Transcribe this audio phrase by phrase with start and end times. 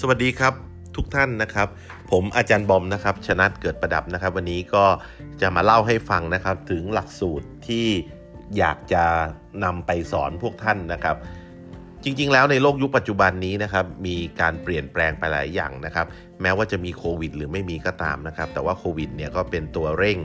[0.00, 0.54] สวัสดีครับ
[0.96, 1.68] ทุกท่านนะครับ
[2.10, 4.84] ผมอาจารย์บอมนะครับชนะเกิดประดับนะครับ วันนี้ก็
[5.40, 7.86] จะมาเล่าให้ฟังนะครับถึงหลักสูตรที่
[8.58, 9.04] อยากจะ
[9.64, 11.16] นำไปสอนพวกท่านนะครับ
[12.04, 16.06] จริงๆ แล้วในโลกยุคปัจจุบันนี้นะครับมีการเปลี่ยนแปลงไปหลายอย่างนะครับ
[16.42, 20.18] แม้ว่าจะมีโควิด หรือไม่มีก็ตามนะครับ แต่ว่าโควิดเนี่ยก็เป็นตัวเร่ง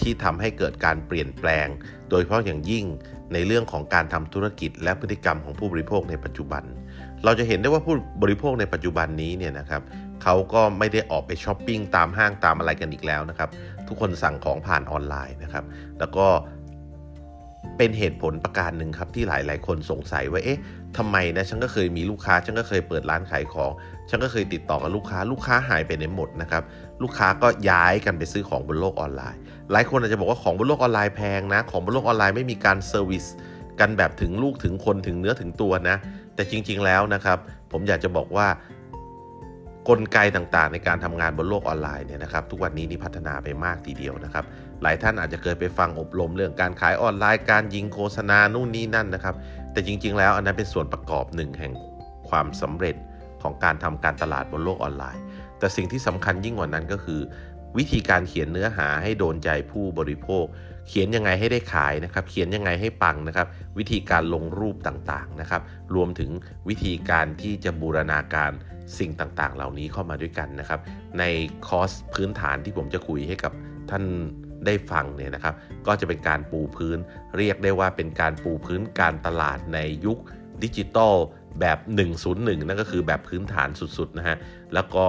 [0.00, 1.66] ที่ทำให้เกิดการเปลี่ยนแปลง
[2.10, 2.84] โดยเฉพาะอย่างยิ่ง
[3.32, 6.64] ในเรื่องของการทำธุรกิจและพฤติกรรมของผู้บริโภคในปัจจุบัน
[7.24, 9.82] เราจะเห็นได้ว่าผู้บริโภคในปัจจุบันนี้เนี่ยนะครับ
[10.22, 13.48] เขาก็ไม่ได้ออกไปช้อปปิ้งตามห้างตามอะไรกันอีกแล้วนะครับ
[13.88, 15.64] ทุกคนสั่งของผ่านออนไลน์นะครับ
[15.98, 16.26] แล้วก็
[17.76, 20.60] เป็นเหตุผลประการหนึ่งครับที่หลายๆคนสงสัยว่าเอ๊ะ
[20.96, 23.70] ทำไมนะฉันก็เคยมีลูกค้าฉันก็เคยเปิดร้านขายของ
[24.10, 26.62] ฉันก็เคยติดต่อกับลูกค้า ลูกค้าหายไปไหนหมดนะครับ
[27.02, 29.40] ลูกค้าก็ย้ายกันไปซื้อของบนโลกออนไลน์
[29.72, 33.24] หลายคนอาจจะบอกว่าของบนโลกออนไลน์แพงนะ ของบนโลกออนไลน์ไม่มีการ service
[33.80, 35.96] กันแบบถึงลูกถึงคนถึงเนื้อถึงตัวนะ
[36.36, 37.38] แต่จริง ๆ แล้วนะครับ
[37.72, 38.46] ผมอยากจะบอกว่า
[39.88, 44.44] กลไกต่างๆ ในการทำงานบนโลกออนไลน์เนี่ยนะครับ ทุกวันนี้นี่พัฒนาไปมากทีเดียวนะครับ
[44.82, 49.34] หลายท่านอาจจะเคยไปฟังอบรมเรื่องการขายออนไลน์ การยิงโฆษณานู่นนี่นั่นนะครับ
[49.72, 51.72] แต่จริง ๆ แล้วอันนั้นเป็นส่วนประกอบหนึ่งแห่ง
[52.28, 52.96] ความสำเร็จ
[53.42, 55.22] ของการทำการตลาดบนโลกออนไลน์
[55.58, 57.20] แต่สิ่งที่สำคัญยิ่งกว่านั้นก็คือ
[57.78, 60.44] วิธีการเขียนเนื้อหาให้โดนใจผู้บริโภค
[60.88, 63.46] เขียนยังไงให้ได้ขายนะครับ เขียนยังไงให้ปังนะครับ
[63.78, 65.62] วิธีการลงรูปต่างๆนะครับ
[65.94, 66.30] รวมถึง
[66.68, 68.50] วิธีการที่จะบูรณาการ
[68.98, 70.80] สิ่งต่างๆ เหล่านี้เข้ามาด้วยกันนะครับ
[71.18, 71.24] ใน
[71.66, 73.52] คอร์สพื้นฐานที่ผมจะคุยให้กับ
[73.90, 74.04] ท่าน
[74.66, 75.54] ได้ฟังเนี่ยนะครับ
[75.86, 76.98] ก็จะเป็นการปูพื้น
[77.36, 80.18] เรียกได้ว่าเป็นการปูพื้นการตลาดในยุค
[80.62, 81.14] ดิจิตอล
[81.60, 81.78] แบบ
[82.18, 84.36] 101 นั่นก็คือแบบพื้นฐานสุดๆนะฮะ
[84.74, 85.04] แล้วก็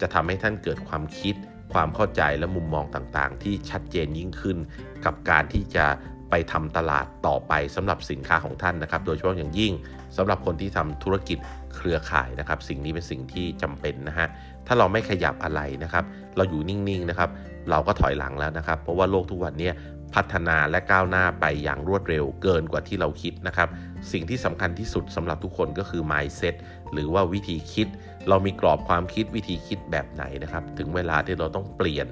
[0.00, 1.34] จะทำให้ท่านเกิดความคิด
[1.74, 4.56] ความเข้าใจและมุมมองต่างๆ ที่ชัดเจนยิ่งขึ้น
[5.04, 5.86] กับการที่จะ
[6.30, 9.72] ไปทำตลาดต่อไปสำหรับสินค้าของท่านนะครับ โดยเฉพาะอย่างยิ่ง
[10.16, 11.38] สำหรับคนที่ทำธุรกิจ
[11.76, 14.26] เครือข่ายนะครับ สิ่งนี้เป็นสิ่งที่จำเป็นนะฮะ
[14.66, 16.04] ถ้าเราไม่ขยับอะไรนะครับ
[16.36, 17.30] เราอยู่นิ่งๆนะครับ
[17.70, 19.70] เราก็ถอยหลังแล้วนะครับ เพราะว่าโลกทุกวันนี้
[20.14, 23.68] พัฒนาและก้าวหน้าไปอย่างรวดเร็วเกินกว่าที่เราคิดนะครับ
[24.12, 26.54] สิ่งที่สำคัญที่สุดสำหรับทุกคนก็คือ mindset
[26.92, 27.88] หรือว่าวิธีคิด
[28.28, 32.08] เรามีกรอบความคิดวิธีคิดแบบไหนนะครับ ถึงเวลาที่เราต้องเปลี่ยน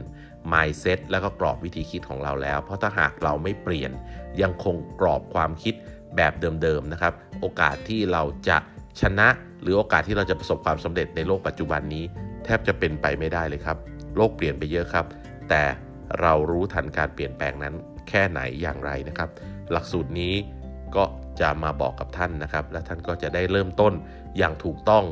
[0.53, 3.91] mindset แล้วก็กรอบวิธีคิดของเราแล้ว เพราะถ้าหากเราไม่เปลี่ยน
[4.43, 5.75] ยังคงกรอบความคิด
[6.17, 6.33] แบบ
[6.63, 8.57] เดิมๆนะครับ โอกาสที่เราจะ
[9.01, 9.29] ชนะ
[9.63, 12.05] หรือโอกาสที่เราจะประสบความสำเร็จในโลกปัจจุบันนี้
[12.45, 13.77] แทบจะเป็นไปไม่ได้เลยครับ
[14.17, 15.07] โลกเปลี่ยนไปเยอะครับ
[15.49, 15.63] แต่
[16.21, 17.75] เรารู้ทันการเปลี่ยนแปลงนั้น
[18.09, 19.29] แค่ไหนอย่างไรนะครับ
[19.71, 20.35] หลักสูตรนี้
[20.97, 21.05] ก็
[21.41, 23.93] จะมาบอกกับท่านนะครับ และท่านก็จะได้เริ่มต้น
[24.39, 25.05] อย่างถูกต้อง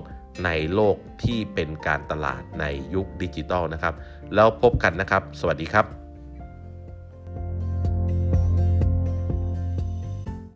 [0.45, 2.65] ในโลกที่เป็นการตลาดใน
[2.95, 3.95] ยุคดิจิตอลนะครับ
[4.35, 5.87] แล้วพบกันนะครับ สวัสดีครับ